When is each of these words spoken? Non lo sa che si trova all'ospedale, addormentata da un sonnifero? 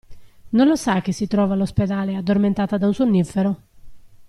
Non 0.57 0.67
lo 0.67 0.75
sa 0.75 0.99
che 1.01 1.11
si 1.11 1.27
trova 1.27 1.53
all'ospedale, 1.53 2.15
addormentata 2.15 2.75
da 2.79 2.87
un 2.87 2.93
sonnifero? 2.95 3.61